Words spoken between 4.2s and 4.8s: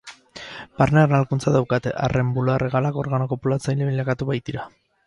baitira.